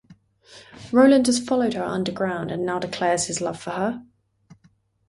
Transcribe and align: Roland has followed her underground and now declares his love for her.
Roland 0.91 1.27
has 1.27 1.37
followed 1.39 1.75
her 1.75 1.83
underground 1.83 2.49
and 2.49 2.65
now 2.65 2.79
declares 2.79 3.25
his 3.25 3.39
love 3.39 3.61
for 3.61 3.69
her. 3.69 4.01